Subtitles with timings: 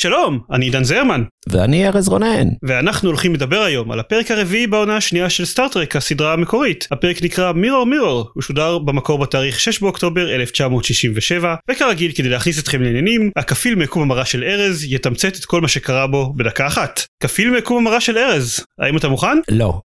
[0.00, 1.22] שלום, אני עידן זרמן.
[1.48, 2.48] ואני ארז רונן.
[2.62, 6.88] ואנחנו הולכים לדבר היום על הפרק הרביעי בעונה השנייה של סטארטרק, הסדרה המקורית.
[6.90, 12.82] הפרק נקרא מירור מירור, הוא שודר במקור בתאריך 6 באוקטובר 1967, וכרגיל כדי להכניס אתכם
[12.82, 17.00] לעניינים, הכפיל מיקום המראה של ארז יתמצת את כל מה שקרה בו בדקה אחת.
[17.22, 19.38] כפיל מיקום המראה של ארז, האם אתה מוכן?
[19.50, 19.80] לא.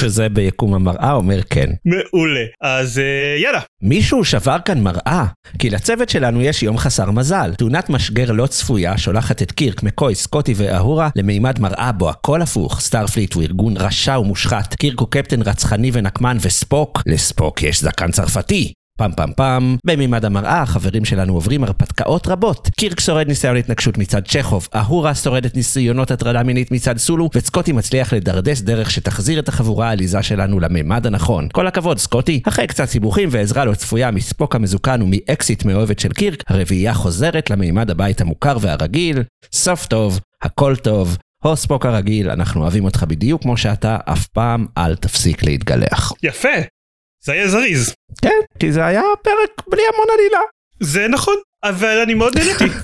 [0.00, 1.70] שזה ביקום המראה אומר כן.
[1.84, 2.44] מעולה.
[2.62, 3.60] אז uh, יאללה.
[3.82, 5.24] מישהו שבר כאן מראה,
[5.58, 7.54] כי לצוות שלנו יש יום חסר מזל.
[7.58, 12.80] תאונת משגר לא צפויה שולחת את קירק, מקוי, סקוטי ואהורה למימד מראה בו הכל הפוך.
[12.80, 14.74] סטארפליט הוא ארגון רשע ומושחת.
[14.74, 18.72] קירק הוא קפטן רצחני ונקמן וספוק, לספוק יש זקן צרפתי.
[18.96, 22.70] פאם פאם פאם, במימד המראה החברים שלנו עוברים הרפתקאות רבות.
[22.76, 28.12] קירק שורד ניסיון התנקשות מצד צ'כוב, אהורה שורדת ניסיונות הטרדה מינית מצד סולו, וסקוטי מצליח
[28.12, 31.48] לדרדס דרך שתחזיר את החבורה העליזה שלנו למימד הנכון.
[31.52, 36.42] כל הכבוד סקוטי, אחרי קצת סיבוכים ועזרה לא צפויה מספוק המזוקן ומאקסית מאוהבת של קירק,
[36.46, 39.22] הרביעייה חוזרת למימד הבית המוכר והרגיל.
[39.52, 41.16] סוף טוב, הכל טוב.
[41.44, 46.12] הו ספוק הרגיל, אנחנו אוהבים אותך בדיוק כמו שאתה, אף פעם אל תפסיק להתגלח.
[46.22, 46.48] יפה,
[47.26, 47.94] זה היה זריז.
[48.22, 50.40] כן, כי זה היה פרק בלי המון עלילה.
[50.80, 52.64] זה נכון, אבל אני מאוד נהניתי.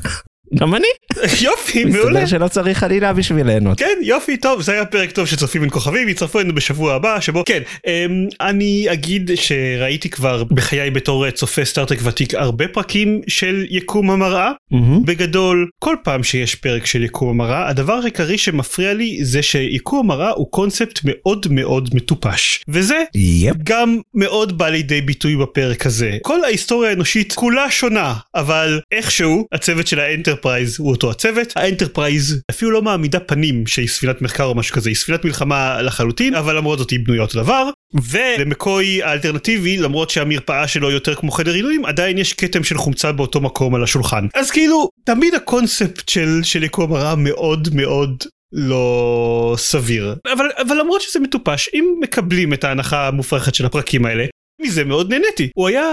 [0.55, 0.87] גם אני.
[1.41, 2.11] יופי, מעולה.
[2.11, 3.79] מסתבר שלא צריך עלילה בשביל ליהנות.
[3.79, 7.43] כן, יופי, טוב, זה היה פרק טוב שצופים בין כוכבים, יצטרפו אלינו בשבוע הבא, שבו,
[7.47, 14.11] כן, אמ, אני אגיד שראיתי כבר בחיי בתור צופה סטארטק ותיק הרבה פרקים של יקום
[14.11, 14.53] המראה.
[14.71, 15.03] מהמם.
[15.05, 20.31] בגדול, כל פעם שיש פרק של יקום המראה, הדבר העיקרי שמפריע לי זה שיקום המראה
[20.31, 22.61] הוא קונספט מאוד מאוד מטופש.
[22.69, 23.57] וזה יפ.
[23.63, 26.19] גם מאוד בא לידי ביטוי בפרק הזה.
[26.23, 30.01] כל ההיסטוריה האנושות כולה שונה, אבל איכשהו הצוות של
[30.47, 31.53] האנטרפרייז הוא אותו הצוות.
[31.57, 36.35] האנטרפרייז אפילו לא מעמידה פנים שהיא ספינת מחקר או משהו כזה, היא ספינת מלחמה לחלוטין,
[36.35, 37.69] אבל למרות זאת היא בנויה אותו דבר.
[38.11, 43.41] ולמקוי האלטרנטיבי, למרות שהמרפאה שלו יותר כמו חדר עינויים, עדיין יש כתם של חומצה באותו
[43.41, 44.27] מקום על השולחן.
[44.35, 50.15] אז כאילו, תמיד הקונספט של, של יקום הרע מאוד מאוד לא סביר.
[50.33, 54.25] אבל, אבל למרות שזה מטופש, אם מקבלים את ההנחה המופרכת של הפרקים האלה,
[54.63, 55.51] מזה מאוד נהניתי.
[55.55, 55.85] הוא היה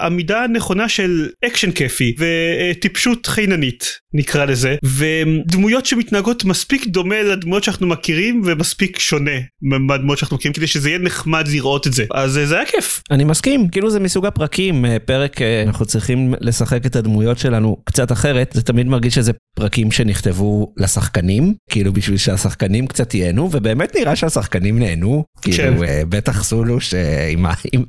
[0.00, 7.86] המידה נכונה של אקשן כיפי וטיפשות חיננית נקרא לזה ודמויות שמתנהגות מספיק דומה לדמויות שאנחנו
[7.86, 9.30] מכירים ומספיק שונה
[9.62, 12.04] מהדמויות שאנחנו מכירים כדי שזה יהיה נחמד לראות את זה.
[12.14, 13.02] אז אה, זה היה כיף.
[13.10, 17.76] אני מסכים, כאילו זה מסוג הפרקים, אה, פרק אה, אנחנו צריכים לשחק את הדמויות שלנו
[17.84, 23.96] קצת אחרת, זה תמיד מרגיש שזה פרקים שנכתבו לשחקנים, כאילו בשביל שהשחקנים קצת ייהנו, ובאמת
[23.96, 26.78] נראה שהשחקנים נהנו, כאילו אה, בטח סולו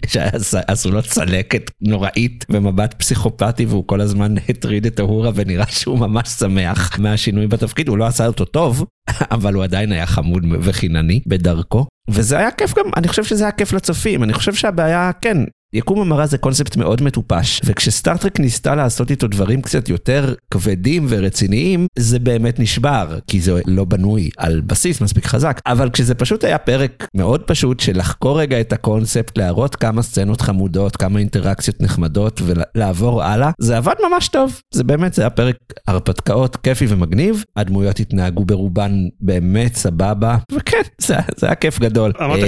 [0.07, 6.16] שעשו לו צלקת נוראית ומבט פסיכופתי והוא כל הזמן הטריד את אהורה ונראה שהוא ממש
[6.25, 8.85] שמח מהשינוי בתפקיד, הוא לא עשה אותו טוב,
[9.31, 11.85] אבל הוא עדיין היה חמוד וחינני בדרכו.
[12.09, 15.37] וזה היה כיף גם, אני חושב שזה היה כיף לצופים, אני חושב שהבעיה, כן,
[15.73, 21.87] יקום המראה זה קונספט מאוד מטופש, וכשסטארטרק ניסתה לעשות איתו דברים קצת יותר כבדים ורציניים,
[21.99, 25.61] זה באמת נשבר, כי זה לא בנוי על בסיס מספיק חזק.
[25.65, 30.41] אבל כשזה פשוט היה פרק מאוד פשוט של לחקור רגע את הקונספט, להראות כמה סצנות
[30.41, 34.61] חמודות, כמה אינטראקציות נחמדות ולעבור הלאה, זה עבד ממש טוב.
[34.73, 35.55] זה באמת, זה היה פרק
[35.87, 38.91] הרפתקאות כיפי ומגניב, הדמויות התנהגו ברובן
[39.21, 42.11] באמת סבבה, וכן, זה, זה היה כיף גדול.
[42.21, 42.47] אמרת אה,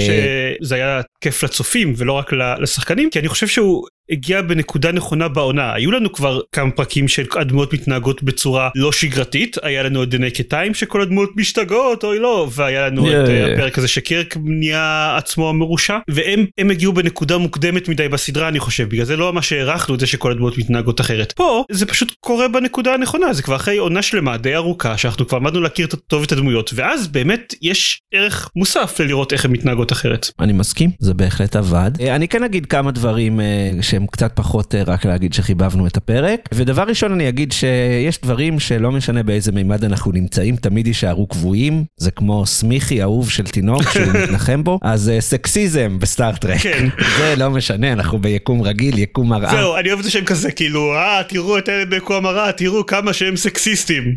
[0.60, 5.72] שזה היה כיף לצופים ולא רק לשחקנים כי אני חושב שהוא הגיע בנקודה נכונה בעונה
[5.74, 10.16] היו לנו כבר כמה פרקים של הדמויות מתנהגות בצורה לא שגרתית היה לנו את The
[10.16, 13.30] Naked Time שכל הדמויות משתגעות אוי לא והיה לנו את Yeah.
[13.30, 18.60] אה, הפרק הזה שקירק נהיה עצמו המרושע והם הם הגיעו בנקודה מוקדמת מדי בסדרה אני
[18.60, 22.12] חושב בגלל זה לא ממש הערכנו את זה שכל הדמויות מתנהגות אחרת פה זה פשוט
[22.20, 26.22] קורה בנקודה הנכונה זה כבר אחרי עונה שלמה די ארוכה שאנחנו כבר למדנו להכיר טוב
[26.22, 30.30] את הדמויות ואז באמת יש ערך מוסף ללראות איך הן מתנהגות אחרת.
[30.40, 31.90] אני מסכים, זה בהחלט עבד.
[32.00, 35.96] אה, אני כן אגיד כמה דברים אה, שהם קצת פחות אה, רק להגיד שחיבבנו את
[35.96, 36.40] הפרק.
[36.54, 41.84] ודבר ראשון אני אגיד שיש דברים שלא משנה באיזה מימד אנחנו נמצאים, תמיד יישארו קבועים.
[41.96, 44.78] זה כמו סמיכי אהוב של תינוק שהוא מתנחם בו.
[44.82, 46.60] אז אה, סקסיזם בסטארטרק.
[46.60, 46.88] כן.
[47.18, 49.50] זה לא משנה, אנחנו ביקום רגיל, יקום מראה.
[49.50, 52.86] זהו אני אוהב את זה שהם כזה כאילו אה תראו את אלה בקום הרע תראו
[52.86, 54.14] כמה שהם סקסיסטים.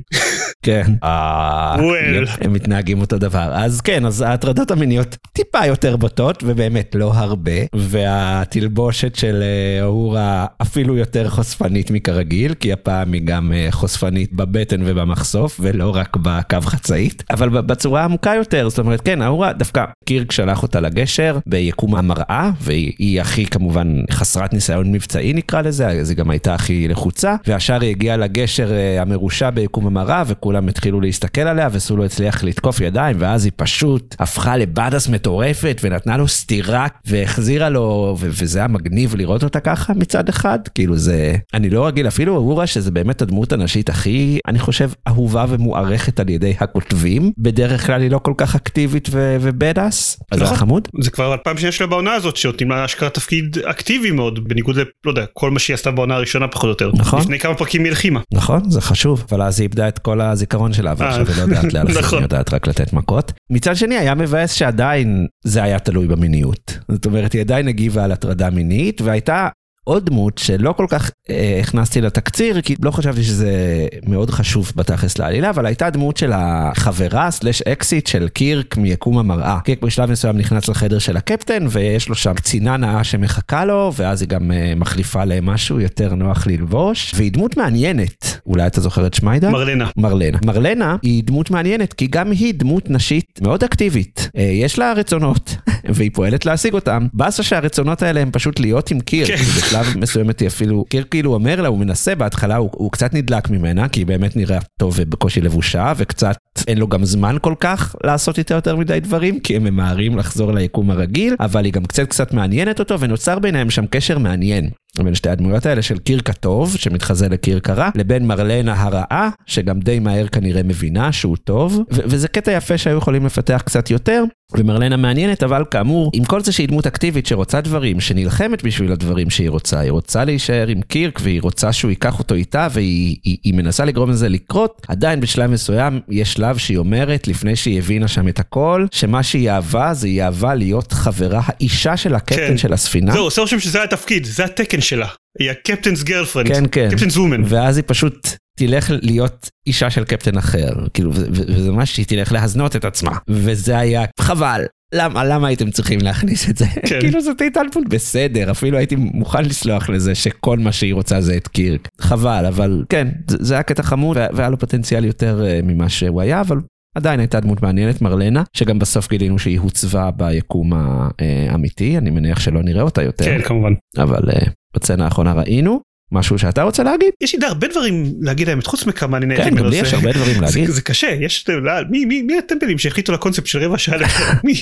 [0.62, 0.84] כן.
[1.04, 2.30] אה, Well.
[2.42, 3.50] הם מתנהגים אותו דבר.
[3.54, 9.44] אז כן, אז ההטרדות המיניות טיפה יותר בוטות, ובאמת לא הרבה, והתלבושת של
[9.82, 16.18] אהורה אפילו יותר חושפנית מכרגיל, כי הפעם היא גם אה, חושפנית בבטן ובמחשוף, ולא רק
[16.22, 21.40] בקו חצאית, אבל בצורה עמוקה יותר, זאת אומרת, כן, אהורה דווקא קירק שלח אותה לגשר
[21.46, 26.88] ביקום המראה, והיא הכי כמובן חסרת ניסיון מבצעי נקרא לזה, אז היא גם הייתה הכי
[26.88, 32.44] לחוצה, והשאר היא הגיעה לגשר אה, המרושע ביקום המראה, וכולם התחילו להסתכל עליה, וסולו הצליח
[32.44, 38.68] לתקוף ידיים, ואז היא פשוט הפכה לבאדס מטורפת, ונתנה לו סטירה, והחזירה לו, וזה היה
[38.68, 43.22] מגניב לראות אותה ככה מצד אחד, כאילו זה, אני לא רגיל, אפילו אהורה שזה באמת
[43.22, 48.34] הדמות הנשית הכי, אני חושב, אהובה ומוערכת על ידי הכותבים, בדרך כלל היא לא כל
[48.38, 50.58] כך אקטיבית ובאדס, אז זה נכון.
[50.58, 50.88] חמוד.
[51.02, 54.84] זה כבר הפעם שנייה שלה בעונה הזאת, שנותנים לה אשכרה תפקיד אקטיבי מאוד, בניגוד ל...
[55.06, 56.92] לא יודע, כל מה שהיא עשתה בעונה הראשונה פחות או יותר.
[57.02, 57.20] נכון.
[57.20, 58.20] לפני כמה פרקים היא הלחימה.
[58.34, 61.42] נכון, זה חשוב, אבל אז היא איבדה את כל הזיכרון שלה, אה, ועכשיו היא לא
[61.42, 62.18] יודעת להלחים, נכון.
[62.18, 63.32] היא יודעת רק לתת מכות.
[63.50, 66.78] מצד שני, היה מבאס שעדיין זה היה תלוי במיניות.
[66.92, 69.43] זאת אומרת, היא עדיין הגיבה על הטרדה מינית, והייתה
[69.84, 75.18] עוד דמות שלא כל כך אה, הכנסתי לתקציר, כי לא חשבתי שזה מאוד חשוב בתכלס
[75.18, 79.60] לעלילה, אבל הייתה דמות של החברה סלש אקסיט של קירק מיקום המראה.
[79.64, 84.22] קירק בשלב מסוים נכנס לחדר של הקפטן, ויש לו שם קצינה נאה שמחכה לו, ואז
[84.22, 88.40] היא גם אה, מחליפה להם משהו יותר נוח ללבוש, והיא דמות מעניינת.
[88.48, 89.50] אולי אתה זוכר את שמיידה?
[89.50, 89.90] מרלנה.
[89.98, 90.38] מרלנה.
[90.46, 94.30] מרלנה היא דמות מעניינת כי גם היא דמות נשית מאוד אקטיבית.
[94.38, 95.56] אה, יש לה רצונות
[95.96, 97.08] והיא פועלת להשיג אותם.
[97.14, 99.28] באסה שהרצונות האלה הם פשוט להיות עם קיר.
[99.74, 103.50] בשלב מסוים היא אפילו, קיר כאילו אומר לה, הוא מנסה בהתחלה, הוא, הוא קצת נדלק
[103.50, 106.36] ממנה כי היא באמת נראה טוב ובקושי לבושה וקצת
[106.68, 110.52] אין לו גם זמן כל כך לעשות איתה יותר מדי דברים כי הם ממהרים לחזור
[110.52, 114.70] ליקום הרגיל אבל היא גם קצת קצת מעניינת אותו ונוצר ביניהם שם קשר מעניין.
[115.00, 120.00] בין שתי הדמויות האלה של קירק הטוב שמתחזה לקירק הרע לבין מרלנה הרעה שגם די
[120.00, 124.24] מהר כנראה מבינה שהוא טוב ו- וזה קטע יפה שהיו יכולים לפתח קצת יותר
[124.58, 129.30] ומרלנה מעניינת אבל כאמור עם כל זה שהיא דמות אקטיבית שרוצה דברים שנלחמת בשביל הדברים
[129.30, 133.38] שהיא רוצה היא רוצה להישאר עם קירק והיא רוצה שהוא ייקח אותו איתה והיא היא,
[133.44, 138.08] היא מנסה לגרום לזה לקרות עדיין בשלב מסוים יש שלב שהיא אומרת לפני שהיא הבינה
[138.08, 142.58] שם את הכל שמה שהיא אהבה זה היא אהבה להיות חברה האישה של הקפטן כן.
[142.58, 143.14] של הספינה.
[143.14, 145.08] זהו, עושה רושם שזה התפקיד, זה התקן שלה.
[145.40, 146.48] היא ה captain's girlfriend.
[146.48, 146.90] כן, כן.
[146.92, 147.42] קפטנס וומן.
[147.46, 148.28] ואז היא פשוט
[148.58, 153.78] תלך להיות אישה של קפטן אחר, כאילו, וזה ממש שהיא תלך להזנות את עצמה, וזה
[153.78, 154.62] היה חבל.
[154.96, 156.66] למה, למה הייתם צריכים להכניס את זה?
[156.86, 157.00] כן.
[157.02, 161.48] כאילו זאת התעלפות בסדר, אפילו הייתי מוכן לסלוח לזה שכל מה שהיא רוצה זה את
[161.48, 161.88] קירק.
[162.02, 165.90] חבל, אבל כן, זה, זה היה קטע חמוד, וה- והיה לו פוטנציאל יותר אה, ממה
[165.90, 166.58] שהוא היה, אבל
[166.98, 170.72] עדיין הייתה דמות מעניינת, מרלנה, שגם בסוף גילינו שהיא הוצבה ביקום
[171.20, 173.74] האמיתי, אני מניח שלא נראה אותה יותר, כן, כמובן.
[173.98, 174.42] אבל אה,
[174.76, 175.82] בסצנה האחרונה ראינו.
[176.12, 177.10] משהו שאתה רוצה להגיד?
[177.22, 180.12] יש לי הרבה דברים להגיד האמת, חוץ מכמה אני נהניתי כן, גם לי יש הרבה
[180.12, 180.70] דברים להגיד.
[180.70, 183.98] זה- קשה, יש, לא, מי- מי מי הטמבלים שהחליטו לקונספט של רבע שעה?
[184.44, 184.54] מי?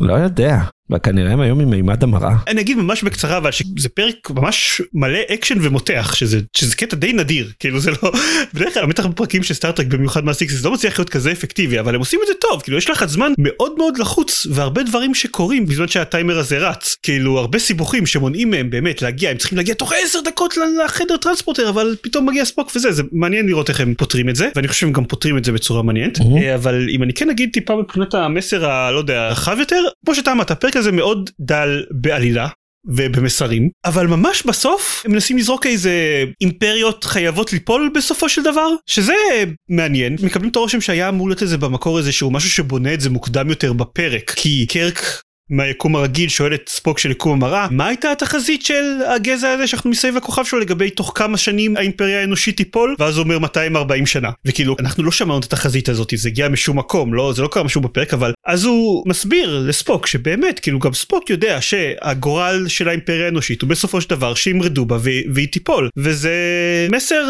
[0.00, 0.58] לא יודע,
[1.02, 2.36] כנראה הם היו ממימד המראה.
[2.48, 7.12] אני אגיד ממש בקצרה אבל שזה פרק ממש מלא אקשן ומותח שזה שזה קטע די
[7.12, 8.12] נדיר כאילו זה לא
[8.54, 12.00] בדרך כלל בטח בפרקים של סטארטרק במיוחד מהסיקסס לא מצליח להיות כזה אפקטיבי אבל הם
[12.00, 15.88] עושים את זה טוב כאילו יש לך זמן מאוד מאוד לחוץ והרבה דברים שקורים בזמן
[15.88, 20.18] שהטיימר הזה רץ כאילו הרבה סיבוכים שמונעים מהם באמת להגיע הם צריכים להגיע תוך 10
[20.24, 24.36] דקות לחדר טרנספורטר אבל פתאום מגיע ספוק וזה זה מעניין לראות איך הם פותרים את
[24.36, 26.42] זה ואני חושב שהם גם פותרים את זה בצורה מעניינת Mhm.
[26.42, 30.32] אה, אבל אם אני כן אגיד טיפה מבחינת המסר הלא יודע רחב יותר כמו שאתה
[30.32, 32.48] אמרת הפרק הזה מאוד דל בעלילה.
[32.86, 39.14] ובמסרים אבל ממש בסוף הם מנסים לזרוק איזה אימפריות חייבות ליפול בסופו של דבר שזה
[39.68, 43.10] מעניין מקבלים את הרושם שהיה אמור להיות איזה במקור איזה שהוא משהו שבונה את זה
[43.10, 45.22] מוקדם יותר בפרק כי קרק
[45.52, 49.90] מהיקום הרגיל שואל את ספוק של יקום המראה מה הייתה התחזית של הגזע הזה שאנחנו
[49.90, 52.96] מסביב לכוכב שלו לגבי תוך כמה שנים האימפריה האנושית תיפול?
[52.98, 54.30] ואז הוא אומר 240 שנה.
[54.44, 57.14] וכאילו אנחנו לא שמענו את התחזית הזאת זה הגיע משום מקום.
[57.14, 61.30] לא זה לא קרה משהו בפרק אבל אז הוא מסביר לספוק שבאמת כאילו גם ספוק
[61.30, 64.98] יודע שהגורל של האימפריה האנושית הוא בסופו של דבר שימרדו בה
[65.34, 65.88] והיא תיפול.
[65.96, 66.32] וזה
[66.92, 67.24] מסר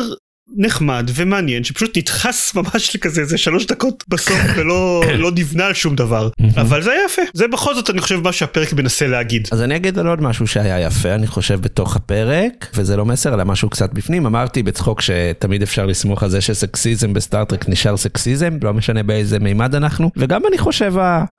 [0.56, 5.96] נחמד ומעניין שפשוט נדחס ממש לכזה איזה שלוש דקות בסוף ולא לא נבנה על שום
[5.96, 9.48] דבר אבל זה היה יפה זה בכל זאת אני חושב מה שהפרק מנסה להגיד.
[9.52, 13.34] אז אני אגיד על עוד משהו שהיה יפה, אני חושב, בתוך הפרק, וזה לא מסר,
[13.34, 14.26] אלא משהו קצת בפנים.
[14.26, 19.74] אמרתי בצחוק שתמיד אפשר לסמוך על זה שסקסיזם בסטארטרק נשאר סקסיזם, לא משנה באיזה מימד
[19.74, 20.94] אנחנו, וגם אני חושב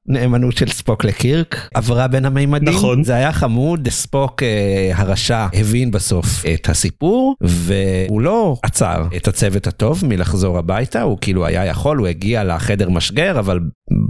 [0.10, 2.74] הנאמנות של ספוק לקירק עברה בין המימדים.
[2.74, 3.04] נכון.
[3.04, 9.68] זה היה חמוד, ספוק אה, הרשע הבין בסוף את הסיפור, והוא לא עצר את הצוות
[9.68, 13.60] הטוב מלחזור הביתה, הוא כאילו היה יכול, הוא הגיע לחדר משגר, אבל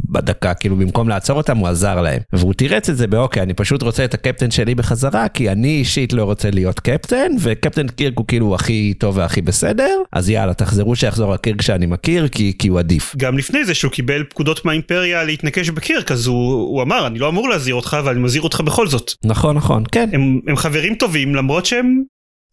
[0.09, 2.21] בדקה, כאילו במקום לעצור אותם הוא עזר להם.
[2.33, 6.13] והוא תירץ את זה באוקיי, אני פשוט רוצה את הקפטן שלי בחזרה, כי אני אישית
[6.13, 10.95] לא רוצה להיות קפטן, וקפטן קירק הוא כאילו הכי טוב והכי בסדר, אז יאללה, תחזרו
[10.95, 13.15] שיחזור הקירק שאני מכיר, כי, כי הוא עדיף.
[13.17, 17.29] גם לפני זה שהוא קיבל פקודות מהאימפריה להתנקש בקירק, אז הוא, הוא אמר, אני לא
[17.29, 19.11] אמור להזהיר אותך, אבל אני מזהיר אותך בכל זאת.
[19.25, 20.09] נכון, נכון, כן.
[20.13, 22.03] הם, הם חברים טובים למרות שהם,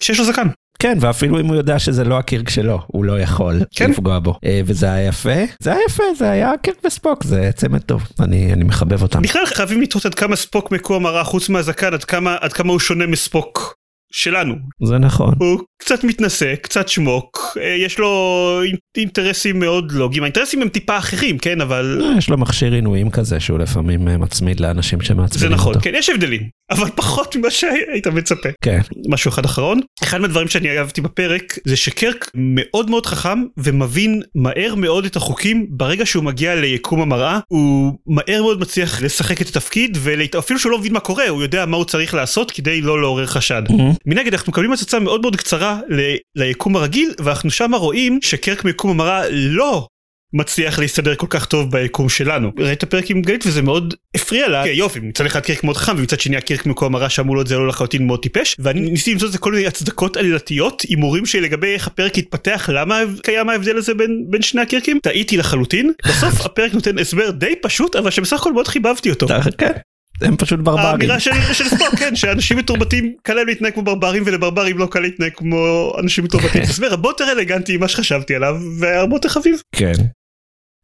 [0.02, 0.46] שיש לו זקן.
[0.78, 3.90] כן, ואפילו אם הוא יודע שזה לא הקירק שלו, הוא לא יכול כן.
[3.90, 4.34] לפגוע בו.
[4.44, 8.52] אה, וזה היה יפה, זה היה יפה, זה היה קירק וספוק, זה צמד טוב, אני,
[8.52, 9.22] אני מחבב אותם.
[9.22, 12.80] בכלל חייבים לתהות עד כמה ספוק מקום הרע חוץ מהזקן, עד כמה, עד כמה הוא
[12.80, 13.74] שונה מספוק
[14.12, 14.54] שלנו.
[14.84, 15.34] זה נכון.
[15.38, 18.60] הוא קצת מתנשא, קצת שמוק, אה, יש לו
[18.96, 22.02] אינטרסים מאוד לוגיים, האינטרסים הם טיפה אחרים, כן, אבל...
[22.04, 25.84] אה, יש לו מכשיר עינויים כזה שהוא לפעמים אה, מצמיד לאנשים זה שמעצבנים נכון, אותו.
[25.84, 28.48] כן, יש הבדלים, אבל פחות ממה שהיית מצפה.
[28.64, 28.80] כן.
[29.08, 34.74] משהו אחד אחרון, אחד מהדברים שאני אהבתי בפרק זה שקרק מאוד מאוד חכם ומבין מהר
[34.74, 39.98] מאוד את החוקים ברגע שהוא מגיע ליקום המראה הוא מהר מאוד מצליח לשחק את התפקיד
[40.00, 43.26] ואפילו שהוא לא מבין מה קורה הוא יודע מה הוא צריך לעשות כדי לא לעורר
[43.26, 43.62] חשד.
[44.06, 48.90] מנגד אנחנו מקבלים הצצה מאוד מאוד קצרה ל- ליקום הרגיל ואנחנו שמה רואים שקרק מיקום
[48.90, 49.86] המראה לא
[50.32, 52.52] מצליח להסתדר כל כך טוב ביקום שלנו.
[52.58, 54.66] ראית את הפרק עם גלית וזה מאוד הפריע לה.
[54.66, 57.56] יופי, מצד אחד קירק מאוד חכם ומצד שני הקירק מקום הרע שאמרו לו את זה
[57.56, 61.40] לא לחלוטין מאוד טיפש ואני ניסיתי למצוא את זה כל מיני הצדקות עלילתיות הימורים שלי
[61.40, 66.46] לגבי איך הפרק יתפתח למה קיים ההבדל הזה בין, בין שני הקירקים טעיתי לחלוטין בסוף
[66.46, 69.26] הפרק נותן הסבר די פשוט אבל שבסך הכל מאוד חיבבתי אותו.
[69.58, 69.72] כן.
[70.20, 70.86] הם פשוט ברברים.
[70.86, 75.00] האמירה של, של ספוק כן שאנשים מתורבתים קל להם להתנהג כמו ברברים ולברברים לא קל
[75.00, 76.64] להתנהג כמו אנשים מתורבתים.
[76.64, 79.62] זה הסבר הרבה יותר אלגנטי ממה שחשבתי עליו והרבה יותר חביב.
[79.72, 79.92] כן.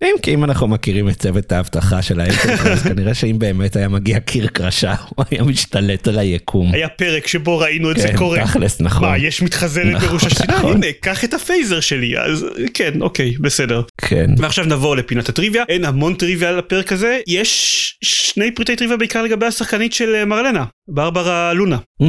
[0.03, 3.88] אם כי אם אנחנו מכירים את צוות האבטחה של האנטרפרייז, אז כנראה שאם באמת היה
[3.88, 6.75] מגיע קירק רשע, הוא היה משתלט על היקום.
[6.75, 8.45] היה פרק שבו ראינו את זה כן, קורה.
[8.45, 9.09] תכלס, נכון.
[9.09, 10.73] מה יש מתחזנת נכון, בראש השנייה נכון.
[10.73, 13.83] הנה קח את ה phaser שלי אז כן אוקיי בסדר.
[13.99, 14.31] כן.
[14.38, 19.23] ועכשיו נעבור לפינת הטריוויה אין המון טריוויה על הפרק הזה יש שני פריטי טריוויה בעיקר
[19.23, 22.07] לגבי השחקנית של אה, מרלנה ברברה לונה Mm,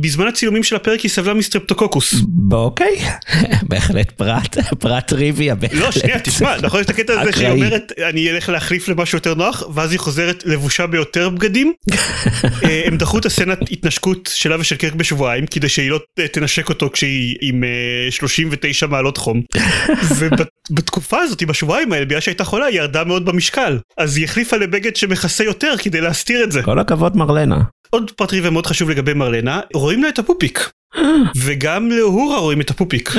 [0.00, 2.14] בזמן הצילומים של הפרק היא סבלה מסטרפטוקוקוס.
[2.52, 2.96] אוקיי,
[3.68, 5.80] בהחלט פרט, פרט טריוויה, בהחלט.
[5.80, 7.66] לא שנייה תשמע נכון יש את הקטע הזה שהיא אקראי.
[7.66, 11.72] אומרת אני אלך להחליף למשהו יותר נוח ואז היא חוזרת לבושה ביותר בגדים.
[12.64, 16.00] אה, הם דחו את הסצנת התנשקות שלה ושל קרק בשבועיים כדי שהיא לא
[16.32, 19.42] תנשק אותו כשהיא עם אה, 39 מעלות חום.
[20.18, 24.96] ובתקופה הזאת בשבועיים האלה בגלל שהייתה חולה היא ירדה מאוד במשקל אז היא החליפה לבגד
[24.96, 26.62] שמכסה יותר כדי להסתיר את זה.
[26.62, 27.62] כל הכבוד מרלנה.
[27.90, 30.70] עוד פרט ריבה מאוד חשוב לגבי מרלנה רואים לה את הפופיק.
[31.36, 33.14] וגם לאהורה רואים את הפופיק.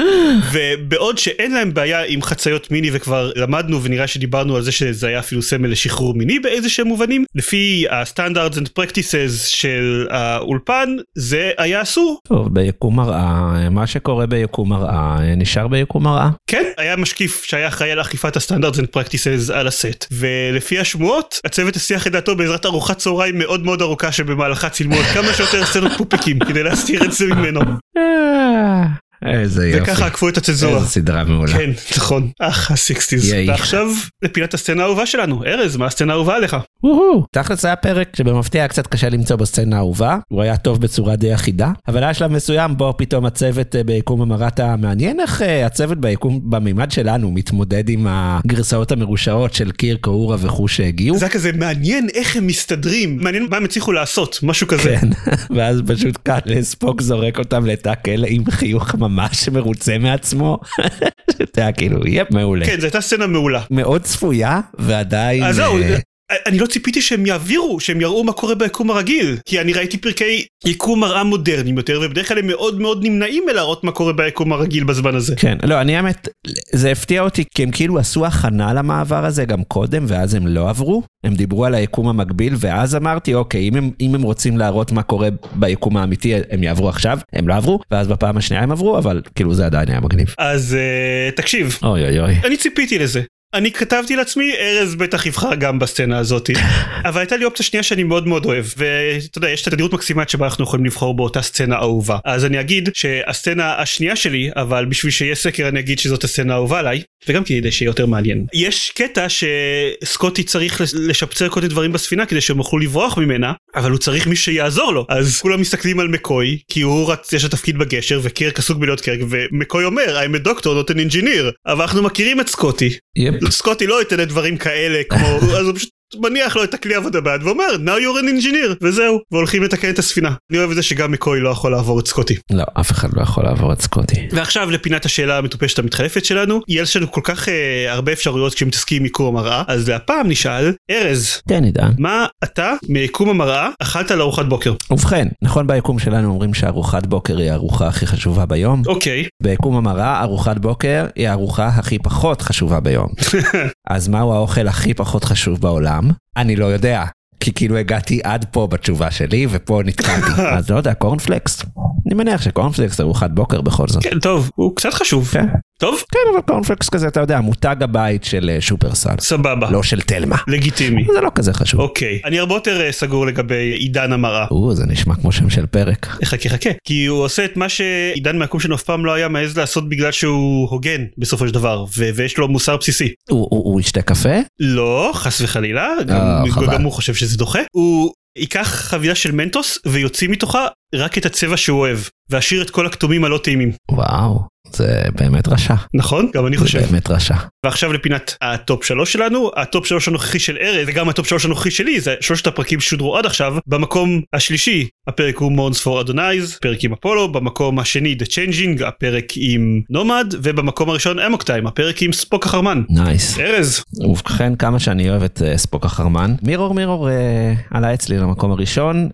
[0.52, 5.20] ובעוד שאין להם בעיה עם חציות מיני וכבר למדנו ונראה שדיברנו על זה שזה היה
[5.20, 11.82] אפילו סמל לשחרור מיני באיזה שהם מובנים לפי ה-standards and practices של האולפן זה היה
[11.82, 12.20] אסור.
[12.28, 16.30] טוב, ביקום מראה, מה שקורה ביקום מראה, נשאר ביקום מראה.
[16.48, 20.06] כן היה משקיף שהיה אחראי על אכיפת ה-standards and practices על הסט.
[20.12, 25.06] ולפי השמועות הצוות הסיח את דעתו בעזרת ארוחת צהריים מאוד מאוד ארוכה שבמהלכה צילמו עוד
[25.06, 27.61] כמה שיותר סצנות פופיקים כדי להסתיר את זה ממנו
[27.98, 28.84] אה,
[29.26, 29.92] איזה יופי.
[29.92, 30.76] וככה עקפו את הצנזורה.
[30.76, 31.54] איזה סדרה מעולה.
[31.54, 33.34] כן נכון אח הסיקסטיז.
[33.48, 33.88] ועכשיו
[34.22, 37.26] לפינת הסצנה האהובה שלנו ארז מה הסצנה האהובה עליך וואו.
[37.32, 41.16] תכלס היה פרק שבמפתיע היה קצת קשה למצוא בו סצנה אהובה, הוא היה טוב בצורה
[41.16, 45.66] די אחידה, אבל היה שלב מסוים בו פתאום הצוות אה, ביקום המרתה מעניין איך אה,
[45.66, 51.18] הצוות ביקום במימד שלנו מתמודד עם הגרסאות המרושעות של קיר, קאורה וכו' שהגיעו.
[51.18, 55.10] זה היה כזה מעניין איך הם מסתדרים מעניין מה הם הצליחו לעשות משהו כזה כן,
[55.56, 59.11] ואז פשוט כאן ספוק זורק אותם לתקל עם חיוך ממש
[59.52, 60.60] מרוצה מעצמו.
[61.56, 62.66] זה היה כאילו, יהיה מעולה.
[62.66, 65.44] כן זו הייתה סצנה מעולה מאוד צפויה ועדיין...
[65.44, 65.98] אז זהו אה,
[66.46, 70.46] אני לא ציפיתי שהם יעבירו שהם יראו מה קורה ביקום הרגיל כי אני ראיתי פרקי
[70.66, 74.84] יקום מראה מודרניים יותר ובדרך כלל הם מאוד מאוד נמנעים מלהראות מה קורה ביקום הרגיל
[74.84, 75.36] בזמן הזה.
[75.36, 76.28] כן, לא, אני האמת,
[76.72, 80.70] זה הפתיע אותי, כי הם כאילו עשו הכנה למעבר הזה גם קודם, ואז הם לא
[80.70, 81.04] עברו.
[81.24, 85.04] הם דיברו על היקום המקביל, ואז אמרתי, אוקיי, אם הם, אם הם רוצים להראות מה
[85.04, 89.22] קורה ביקום האמיתי, הם יעברו עכשיו, הם לא עברו, ואז בפעם השנייה הם עברו, אבל
[89.36, 90.36] כאילו זה עדיין היה מגניב.
[90.38, 92.36] אז uh, תקשיב אוי אוי אוי.
[92.46, 93.22] אני ציפיתי לזה.
[93.54, 96.54] אני כתבתי לעצמי ארז בטח יבחר גם בסצנה הזאתי
[97.10, 100.30] אבל הייתה לי אופציה שנייה שאני מאוד מאוד אוהב ואתה יודע יש את התדירות מקסימלית
[100.30, 102.18] שבה אנחנו יכולים לבחור באותה סצנה אהובה.
[102.26, 106.80] אז אני אגיד שהסצנה השנייה שלי אבל בשביל שיהיה סקר אני אגיד שזאת הסצנה האהובה
[106.80, 108.46] עליי וגם כדי שיהיה יותר מעניין.
[108.54, 113.54] יש קטע שסקוטי צריך לש- לשפצר כל מיני דברים בספינה כדי שהם יוכלו לברוח ממנה
[113.76, 115.06] אבל הוא צריך מישהו שיעזור לו.
[115.10, 119.02] אז כולם מסתכלים על מקוי כי הוא רץ יש לו תפקיד בגשר וקירק עסוק בלהיות
[119.02, 121.52] קירק ומקוי אומר I'm a doctor not an engineer.
[121.68, 122.90] אבל אנחנו מכירים את סקוטי.
[123.18, 123.50] יפ.
[123.50, 125.28] סקוטי לא ייתן לדברים כאלה כמו
[125.60, 129.20] אז הוא פשוט מניח לו את הכלי עבודה ביד ואומר now you're an engineer וזהו
[129.32, 130.32] והולכים לתקן את הספינה.
[130.52, 132.36] אני אוהב את זה שגם מקוי לא יכול לעבור את סקוטי.
[132.52, 134.28] לא, אף אחד לא יכול לעבור את סקוטי.
[134.32, 139.04] ועכשיו לפינת השאלה המטופשת המתחלפת שלנו יש לנו כל כך אה, הרבה אפשרויות כשמתעסקים עם
[139.04, 141.92] מיקום המראה אז הפעם נשאל ארז כן, עידן.
[141.98, 147.52] מה אתה מיקום המראה אכלת לארוחת בוקר ובכן, נכון ביקום שלנו אומרים שארוחת בוקר היא
[147.52, 148.82] הארוחה הכי חשובה ביום.
[148.86, 153.08] אוקיי ביקום המראה, ארוחת בוקר היא הארוחה הכי פחות חשובה ביום.
[153.90, 156.01] אז מהו האוכל הכי פחות חשוב בעולם?
[156.38, 157.06] אני לא יודע.
[157.40, 160.42] כי כאילו הגעתי עד פה בתשובה שלי ופה נתקעתי.
[160.58, 161.66] אז לא יודע, קורנפלקס?
[162.12, 164.04] אני מניח שקורנפלקס זה ארוחת בוקר בכל זאת.
[164.04, 165.46] כן טוב הוא קצת חשוב כן.
[165.80, 169.16] טוב כן, אבל קורנפלקס כזה, אתה יודע, מותג הבית של אה, שופרסל.
[169.20, 170.36] סבבה לא של תלמה.
[170.48, 171.06] לגיטימי.
[171.14, 171.80] זה לא כזה חשוב.
[171.80, 174.46] אוקיי אני הרבה יותר אה, סגור לגבי עידן המראה.
[174.52, 176.06] או, זה נשמע כמו שם של פרק.
[176.24, 179.58] חכה חכה כי הוא עושה את מה שעידן מהקום שלנו אף פעם לא היה מעז
[179.58, 183.10] לעשות בגלל שהוא הוגן בסופו של דבר ויש לו מוסר בסיסי.
[183.30, 184.30] הוא- ישתה קפה?
[184.60, 186.74] לא חס וחלילה גם, אה.
[186.74, 191.58] גם הוא חושב שזה דוחה הוא ייקח חבילה של מנטוס ויוציא מתוכה רק את הצבע
[191.58, 193.72] שהוא אוהב והשאיר את כל הכתומים הלא טעימים.
[193.92, 194.40] וואו,
[194.70, 195.74] זה באמת רשע.
[195.94, 197.36] נכון גם אני זה חושב באמת רשע.
[197.66, 201.46] ועכשיו לפינת ה טופ שלוש שלנו ה טופ שלוש הנוכחי של ארז וגם הטופ שלוש
[201.46, 206.58] הנוכחי שלי זה שלושת הפרקים ששודרו עד עכשיו במקום השלישי הפרק הוא mourns for Adonais
[206.62, 212.02] פרק עם אפולו במקום השני The Changing הפרק עם נומד ובמקום הראשון Amok Time הפרק
[212.02, 212.82] עם ספוק החרמן.
[212.90, 213.40] nice.
[213.40, 216.36] ארז ובכן, כמה שאני אוהב את אה, ספוק החרמן.
[216.44, 219.10] Mirror Mirror אה, עלה אצלי למקום הראשון.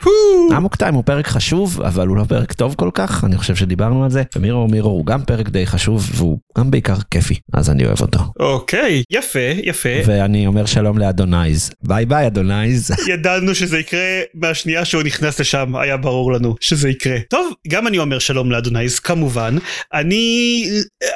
[0.57, 4.03] Amok Time הוא פרק חשוב, אבל הוא לא פרק טוב כל כך, אני חושב שדיברנו
[4.03, 4.23] על זה.
[4.35, 8.01] ו Mirror Mirror הוא גם פרק די חשוב, והוא גם בעיקר כיפי, אז אני אוהב
[8.01, 8.19] אותו.
[8.39, 11.71] אוקיי יפה יפה ואני אומר שלום לאדונייז.
[11.83, 12.91] bye bye אדונייז.
[13.07, 17.97] ידענו שזה יקרה מהשנייה שהוא נכנס לשם היה ברור לנו שזה יקרה טוב גם אני
[17.97, 19.57] אומר שלום לאדונייז כמובן
[19.93, 20.65] אני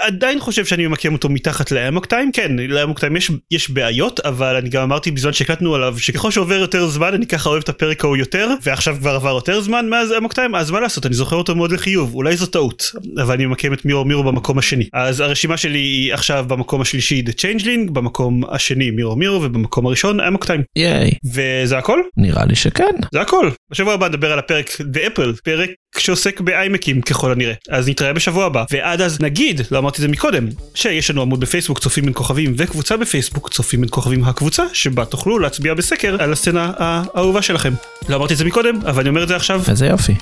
[0.01, 4.56] עדיין חושב שאני ממקם אותו מתחת לאמוק טיים כן לאמוק טיים יש, יש בעיות אבל
[4.56, 8.04] אני גם אמרתי בזמן שהקלטנו עליו שככל שעובר יותר זמן אני ככה אוהב את הפרק
[8.04, 11.36] ההוא יותר ועכשיו כבר עבר יותר זמן מאז אמוק טיים אז מה לעשות אני זוכר
[11.36, 15.20] אותו מאוד לחיוב אולי זו טעות אבל אני ממקם את מירו מירו במקום השני אז
[15.20, 20.46] הרשימה שלי היא עכשיו במקום השלישי The Changeling במקום השני מירו מירו ובמקום הראשון אמוק
[20.46, 21.12] טיים ייי.
[21.34, 22.96] וזה הכל נראה לי שכן.
[23.13, 23.50] זה הכל.
[23.72, 27.53] בשבוע הבא נדבר על הפרק The Apple, פרק שעוסק באיימקים ככל הנראה.
[27.70, 28.63] אז נתראה בשבוע הבא.
[28.72, 32.53] ועד אז נגיד, לא אמרתי את זה מקודם, שיש לנו עמוד בפייסבוק צופים בין כוכבים
[32.58, 37.74] וקבוצה בפייסבוק צופים בין כוכבים הקבוצה, שבה תוכלו להצביע בסקר על הסצנה האהובה שלכם.
[38.10, 39.62] לא אמרתי את זה מקודם, אבל אני אומר את זה עכשיו.
[39.70, 40.13] איזה יופי.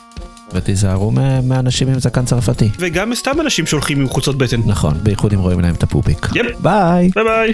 [0.54, 1.12] ותיזהרו
[1.44, 2.70] מאנשים עם זקן צרפתי.
[2.80, 4.62] וגם סתם אנשים שהולכים עם חולצות בטן.
[4.66, 6.28] נכון, בייחוד אם רואים להם את הפופיק.
[6.36, 6.46] Yep.
[6.62, 7.10] Bye.
[7.16, 7.54] Bye bye.